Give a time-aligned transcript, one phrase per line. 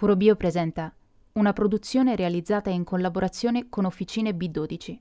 [0.00, 0.90] Puro Bio presenta
[1.32, 4.98] una produzione realizzata in collaborazione con Officine B12.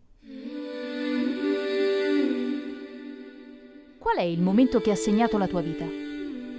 [3.98, 5.86] Qual è il momento che ha segnato la tua vita?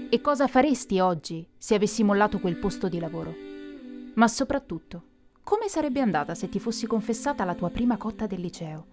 [0.08, 3.34] E cosa faresti oggi se avessi mollato quel posto di lavoro?
[4.14, 5.02] Ma soprattutto,
[5.42, 8.86] come sarebbe andata se ti fossi confessata la tua prima cotta del liceo?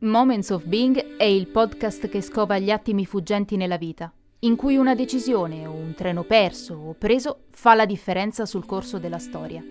[0.00, 4.12] Moments of Being è il podcast che scova gli attimi fuggenti nella vita
[4.44, 8.98] in cui una decisione o un treno perso o preso fa la differenza sul corso
[8.98, 9.64] della storia.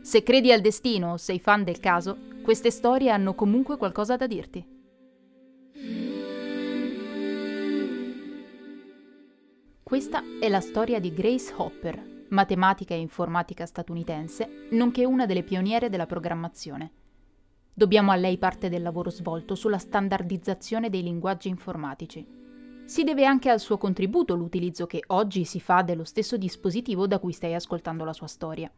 [0.00, 4.26] Se credi al destino o sei fan del caso, queste storie hanno comunque qualcosa da
[4.26, 4.78] dirti.
[9.82, 15.90] Questa è la storia di Grace Hopper, matematica e informatica statunitense, nonché una delle pioniere
[15.90, 16.92] della programmazione.
[17.74, 22.38] Dobbiamo a lei parte del lavoro svolto sulla standardizzazione dei linguaggi informatici
[22.90, 27.20] si deve anche al suo contributo l'utilizzo che oggi si fa dello stesso dispositivo da
[27.20, 28.68] cui stai ascoltando la sua storia.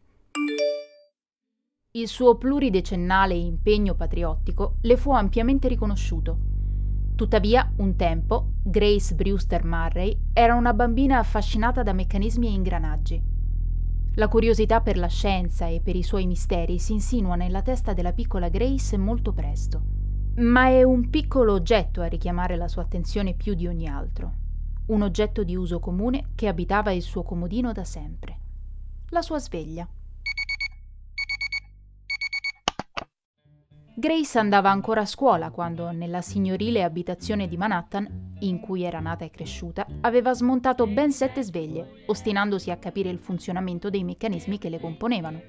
[1.92, 6.36] Il suo pluridecennale impegno patriottico le fu ampiamente riconosciuto.
[7.16, 13.22] Tuttavia, un tempo, Grace Brewster Murray era una bambina affascinata da meccanismi e ingranaggi.
[14.16, 18.12] La curiosità per la scienza e per i suoi misteri si insinua nella testa della
[18.12, 20.01] piccola Grace molto presto
[20.36, 24.32] ma è un piccolo oggetto a richiamare la sua attenzione più di ogni altro.
[24.86, 28.38] Un oggetto di uso comune che abitava il suo comodino da sempre.
[29.10, 29.86] La sua sveglia.
[33.94, 39.26] Grace andava ancora a scuola quando, nella signorile abitazione di Manhattan, in cui era nata
[39.26, 44.70] e cresciuta, aveva smontato ben sette sveglie, ostinandosi a capire il funzionamento dei meccanismi che
[44.70, 45.40] le componevano.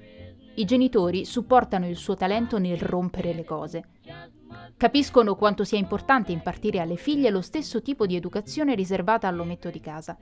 [0.56, 3.84] I genitori supportano il suo talento nel rompere le cose,
[4.76, 9.80] Capiscono quanto sia importante impartire alle figlie lo stesso tipo di educazione riservata all'ometto di
[9.80, 10.16] casa.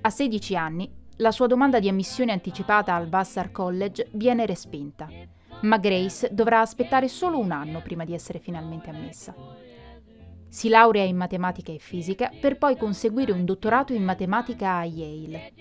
[0.00, 5.08] A 16 anni, la sua domanda di ammissione anticipata al Vassar College viene respinta,
[5.62, 9.34] ma Grace dovrà aspettare solo un anno prima di essere finalmente ammessa.
[10.48, 15.52] Si laurea in matematica e fisica per poi conseguire un dottorato in matematica a Yale.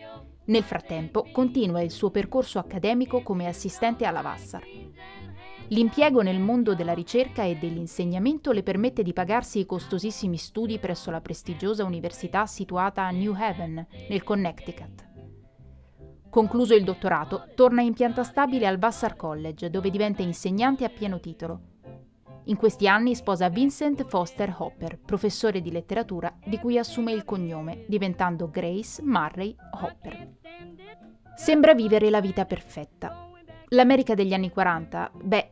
[0.45, 4.63] Nel frattempo continua il suo percorso accademico come assistente alla Vassar.
[5.69, 11.11] L'impiego nel mondo della ricerca e dell'insegnamento le permette di pagarsi i costosissimi studi presso
[11.11, 15.05] la prestigiosa università situata a New Haven, nel Connecticut.
[16.29, 21.19] Concluso il dottorato, torna in pianta stabile al Vassar College, dove diventa insegnante a pieno
[21.19, 21.59] titolo.
[22.45, 27.83] In questi anni sposa Vincent Foster Hopper, professore di letteratura, di cui assume il cognome,
[27.87, 30.29] diventando Grace Murray Hopper.
[31.35, 33.26] Sembra vivere la vita perfetta,
[33.71, 35.51] L'America degli anni 40, beh,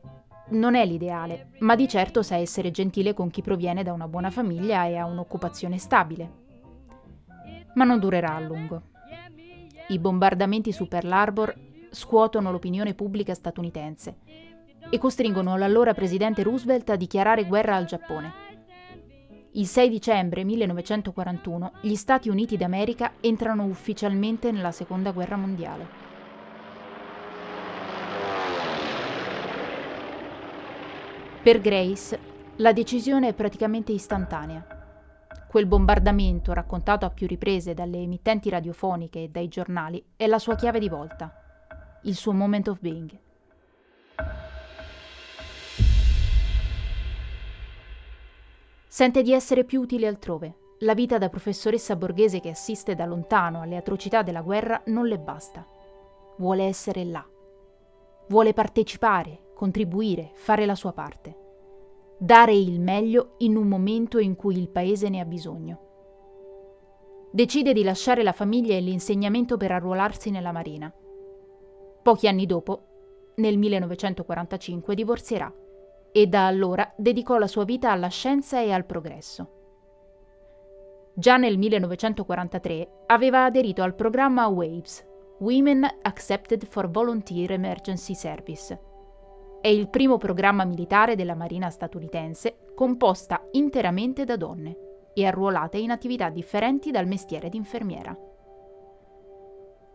[0.51, 4.31] non è l'ideale, ma di certo sa essere gentile con chi proviene da una buona
[4.31, 6.31] famiglia e ha un'occupazione stabile.
[7.73, 8.83] Ma non durerà a lungo.
[9.89, 11.53] I bombardamenti su Pearl Harbor
[11.89, 14.15] scuotono l'opinione pubblica statunitense
[14.89, 18.31] e costringono l'allora presidente Roosevelt a dichiarare guerra al Giappone.
[19.51, 26.04] Il 6 dicembre 1941 gli Stati Uniti d'America entrano ufficialmente nella Seconda Guerra Mondiale.
[31.45, 32.19] Per Grace
[32.55, 34.65] la decisione è praticamente istantanea.
[35.47, 40.55] Quel bombardamento, raccontato a più riprese dalle emittenti radiofoniche e dai giornali, è la sua
[40.55, 41.31] chiave di volta,
[42.05, 43.19] il suo moment of being.
[48.87, 50.57] Sente di essere più utile altrove.
[50.79, 55.19] La vita da professoressa borghese che assiste da lontano alle atrocità della guerra non le
[55.19, 55.63] basta.
[56.39, 57.23] Vuole essere là.
[58.29, 61.35] Vuole partecipare, contribuire, fare la sua parte.
[62.17, 65.79] Dare il meglio in un momento in cui il paese ne ha bisogno.
[67.31, 70.93] Decide di lasciare la famiglia e l'insegnamento per arruolarsi nella Marina.
[72.03, 75.53] Pochi anni dopo, nel 1945, divorzierà
[76.11, 79.49] e da allora dedicò la sua vita alla scienza e al progresso.
[81.13, 85.05] Già nel 1943 aveva aderito al programma WAVES,
[85.39, 88.94] Women Accepted for Volunteer Emergency Service.
[89.65, 94.77] È il primo programma militare della Marina statunitense composta interamente da donne
[95.15, 98.15] e arruolate in attività differenti dal mestiere di infermiera.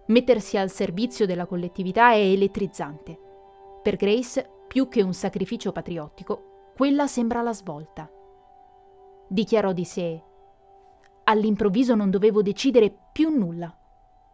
[0.07, 3.17] Mettersi al servizio della collettività è elettrizzante.
[3.81, 8.11] Per Grace, più che un sacrificio patriottico, quella sembra la svolta.
[9.29, 10.21] Dichiarò di sé
[11.23, 13.73] All'improvviso non dovevo decidere più nulla.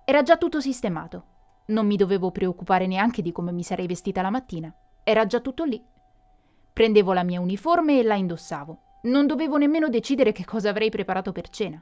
[0.07, 1.25] Era già tutto sistemato.
[1.67, 4.75] Non mi dovevo preoccupare neanche di come mi sarei vestita la mattina.
[5.09, 5.81] Era già tutto lì.
[6.73, 8.79] Prendevo la mia uniforme e la indossavo.
[9.03, 11.81] Non dovevo nemmeno decidere che cosa avrei preparato per cena.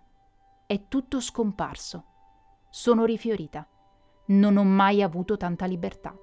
[0.66, 2.04] È tutto scomparso.
[2.68, 3.66] Sono rifiorita.
[4.26, 6.14] Non ho mai avuto tanta libertà.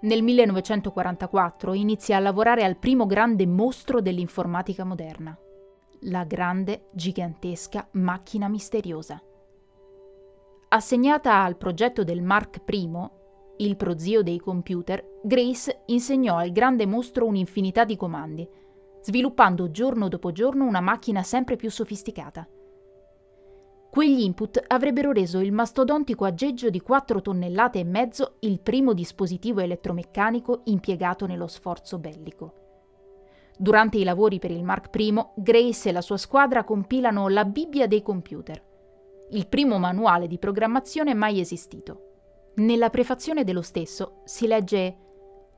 [0.00, 5.38] Nel 1944 inizia a lavorare al primo grande mostro dell'informatica moderna,
[6.04, 9.22] la grande, gigantesca macchina misteriosa.
[10.68, 12.90] Assegnata al progetto del Mark I,
[13.58, 18.48] il prozio dei computer, Grace insegnò al grande mostro un'infinità di comandi,
[19.00, 22.46] sviluppando giorno dopo giorno una macchina sempre più sofisticata.
[23.90, 29.60] Quegli input avrebbero reso il mastodontico aggeggio di 4 tonnellate e mezzo il primo dispositivo
[29.60, 32.54] elettromeccanico impiegato nello sforzo bellico.
[33.56, 37.86] Durante i lavori per il Mark I, Grace e la sua squadra compilano la Bibbia
[37.86, 38.62] dei computer,
[39.30, 42.05] il primo manuale di programmazione mai esistito.
[42.58, 44.96] Nella prefazione dello stesso si legge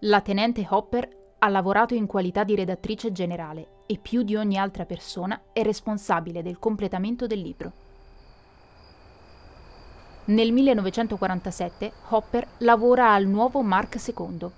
[0.01, 1.09] La tenente Hopper
[1.39, 6.43] ha lavorato in qualità di redattrice generale e più di ogni altra persona è responsabile
[6.43, 7.73] del completamento del libro.
[10.25, 14.51] Nel 1947 Hopper lavora al nuovo Mark II.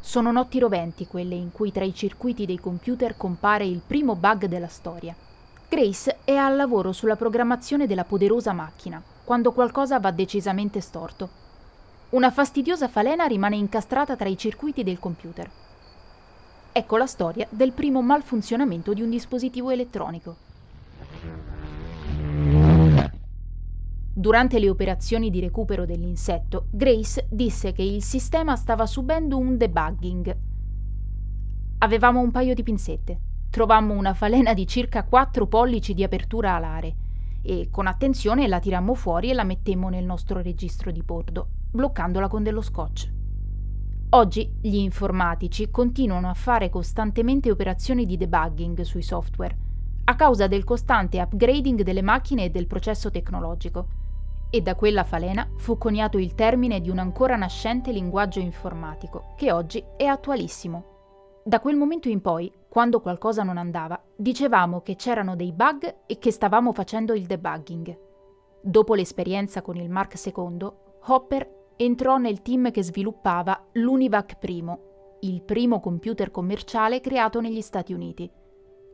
[0.00, 4.46] Sono notti roventi quelle in cui tra i circuiti dei computer compare il primo bug
[4.46, 5.14] della storia.
[5.68, 9.00] Grace è al lavoro sulla programmazione della poderosa macchina,
[9.30, 11.28] quando qualcosa va decisamente storto.
[12.10, 15.48] Una fastidiosa falena rimane incastrata tra i circuiti del computer.
[16.72, 20.34] Ecco la storia del primo malfunzionamento di un dispositivo elettronico.
[24.12, 30.36] Durante le operazioni di recupero dell'insetto, Grace disse che il sistema stava subendo un debugging.
[31.78, 33.20] Avevamo un paio di pinzette.
[33.48, 37.08] Trovammo una falena di circa 4 pollici di apertura alare
[37.42, 42.28] e con attenzione la tirammo fuori e la mettemmo nel nostro registro di bordo, bloccandola
[42.28, 43.10] con dello scotch.
[44.10, 49.56] Oggi gli informatici continuano a fare costantemente operazioni di debugging sui software,
[50.04, 53.86] a causa del costante upgrading delle macchine e del processo tecnologico
[54.50, 59.52] e da quella falena fu coniato il termine di un ancora nascente linguaggio informatico, che
[59.52, 60.89] oggi è attualissimo.
[61.42, 66.18] Da quel momento in poi, quando qualcosa non andava, dicevamo che c'erano dei bug e
[66.18, 67.98] che stavamo facendo il debugging.
[68.60, 70.70] Dopo l'esperienza con il Mark II,
[71.06, 74.64] Hopper entrò nel team che sviluppava l'Univac I,
[75.20, 78.30] il primo computer commerciale creato negli Stati Uniti.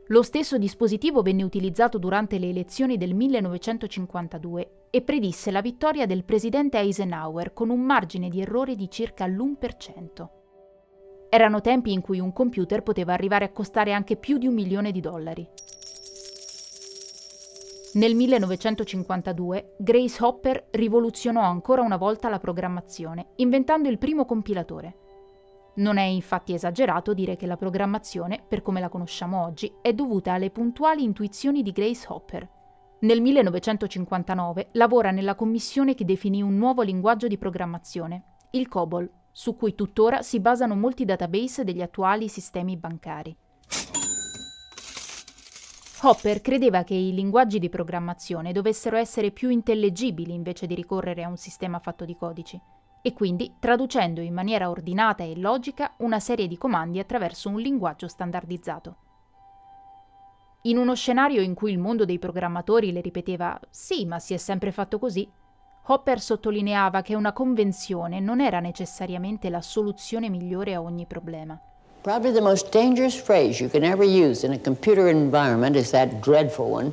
[0.07, 6.23] Lo stesso dispositivo venne utilizzato durante le elezioni del 1952 e predisse la vittoria del
[6.23, 10.36] presidente Eisenhower con un margine di errore di circa l'1%.
[11.37, 14.91] Erano tempi in cui un computer poteva arrivare a costare anche più di un milione
[14.91, 15.47] di dollari.
[17.93, 24.95] Nel 1952 Grace Hopper rivoluzionò ancora una volta la programmazione, inventando il primo compilatore.
[25.75, 30.33] Non è infatti esagerato dire che la programmazione, per come la conosciamo oggi, è dovuta
[30.33, 32.49] alle puntuali intuizioni di Grace Hopper.
[33.01, 38.23] Nel 1959 lavora nella commissione che definì un nuovo linguaggio di programmazione,
[38.53, 43.37] il COBOL, su cui tuttora si basano molti database degli attuali sistemi bancari.
[46.01, 51.27] Hopper credeva che i linguaggi di programmazione dovessero essere più intellegibili invece di ricorrere a
[51.27, 52.59] un sistema fatto di codici
[53.03, 58.07] e quindi traducendo in maniera ordinata e logica una serie di comandi attraverso un linguaggio
[58.07, 58.95] standardizzato.
[60.63, 64.37] In uno scenario in cui il mondo dei programmatori le ripeteva sì, ma si è
[64.37, 65.29] sempre fatto così,
[65.89, 71.57] Hopper sottolineava che una convenzione non era necessariamente la soluzione migliore a ogni problema.
[72.01, 76.09] Probably the most dangerous phrase you can ever use in a computer environment is that
[76.19, 76.91] dreadful one.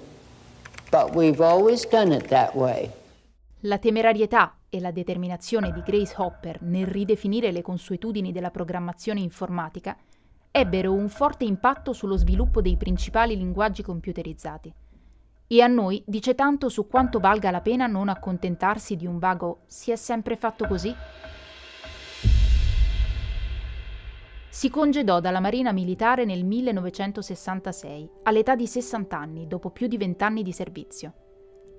[0.91, 2.89] But we've always done it that way.
[3.63, 9.97] La temerarietà e la determinazione di Grace Hopper nel ridefinire le consuetudini della programmazione informatica
[10.53, 14.73] ebbero un forte impatto sullo sviluppo dei principali linguaggi computerizzati.
[15.47, 19.63] E a noi dice tanto su quanto valga la pena non accontentarsi di un vago
[19.67, 20.95] si è sempre fatto così?
[24.49, 30.23] Si congedò dalla Marina Militare nel 1966, all'età di 60 anni, dopo più di 20
[30.23, 31.13] anni di servizio.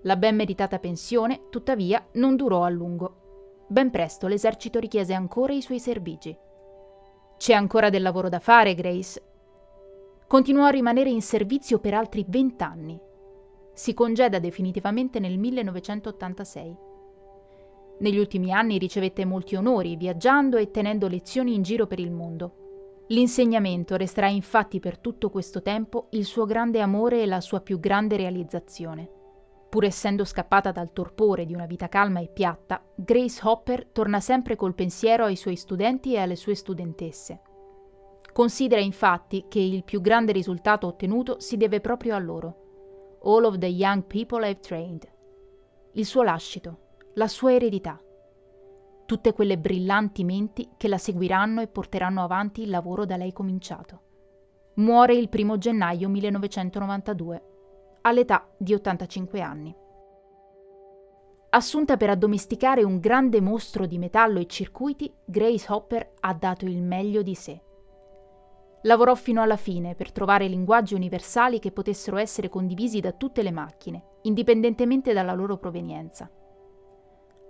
[0.03, 3.63] La ben meritata pensione, tuttavia, non durò a lungo.
[3.67, 6.37] Ben presto l'esercito richiese ancora i suoi servigi.
[7.37, 9.23] C'è ancora del lavoro da fare, Grace.
[10.27, 13.04] Continuò a rimanere in servizio per altri vent'anni.
[13.75, 16.77] Si congeda definitivamente nel 1986.
[17.99, 23.03] Negli ultimi anni ricevette molti onori, viaggiando e tenendo lezioni in giro per il mondo.
[23.07, 27.77] L'insegnamento resterà infatti per tutto questo tempo il suo grande amore e la sua più
[27.77, 29.09] grande realizzazione.
[29.67, 34.55] Pur essendo scappata dal torpore di una vita calma e piatta, Grace Hopper torna sempre
[34.55, 37.41] col pensiero ai suoi studenti e alle sue studentesse.
[38.31, 42.64] Considera infatti che il più grande risultato ottenuto si deve proprio a loro.
[43.27, 45.11] All of the young people I've trained.
[45.93, 46.77] Il suo lascito,
[47.15, 47.99] la sua eredità.
[49.03, 54.01] Tutte quelle brillanti menti che la seguiranno e porteranno avanti il lavoro da lei cominciato.
[54.75, 57.43] Muore il 1 gennaio 1992,
[58.01, 59.75] all'età di 85 anni.
[61.49, 66.79] Assunta per addomesticare un grande mostro di metallo e circuiti, Grace Hopper ha dato il
[66.83, 67.59] meglio di sé.
[68.85, 73.51] Lavorò fino alla fine per trovare linguaggi universali che potessero essere condivisi da tutte le
[73.51, 76.29] macchine, indipendentemente dalla loro provenienza.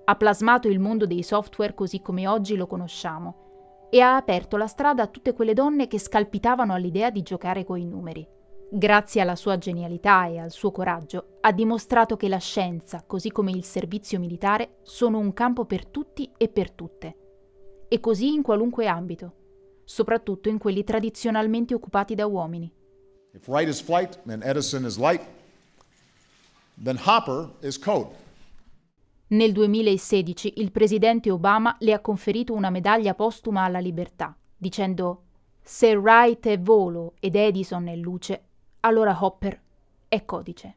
[0.05, 4.67] Ha plasmato il mondo dei software così come oggi lo conosciamo e ha aperto la
[4.67, 8.25] strada a tutte quelle donne che scalpitavano all'idea di giocare coi numeri.
[8.71, 13.51] Grazie alla sua genialità e al suo coraggio, ha dimostrato che la scienza, così come
[13.51, 17.17] il servizio militare, sono un campo per tutti e per tutte.
[17.89, 19.33] E così in qualunque ambito
[19.85, 22.69] soprattutto in quelli tradizionalmente occupati da uomini.
[23.31, 25.21] If right is flight and Edison is light,
[26.81, 28.23] then Hopper is code.
[29.27, 35.23] Nel 2016 il presidente Obama le ha conferito una medaglia postuma alla libertà, dicendo
[35.61, 38.43] se Wright è volo ed Edison è luce,
[38.81, 39.59] allora Hopper
[40.07, 40.75] è codice.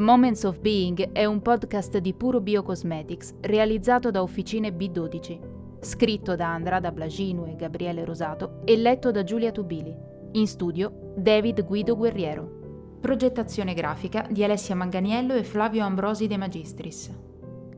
[0.00, 6.54] Moments of Being è un podcast di Puro Biocosmetics realizzato da Officine B12, scritto da
[6.54, 9.94] Andrada Blaginu e Gabriele Rosato e letto da Giulia Tubili.
[10.32, 12.96] In studio David Guido Guerriero.
[12.98, 17.10] Progettazione grafica di Alessia Manganiello e Flavio Ambrosi De Magistris.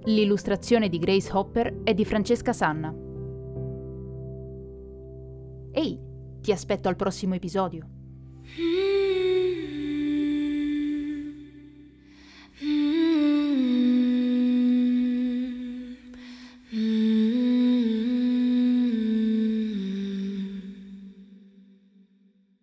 [0.05, 2.95] L'illustrazione di Grace Hopper è di Francesca Sanna.
[5.73, 6.00] Ehi,
[6.41, 7.85] ti aspetto al prossimo episodio.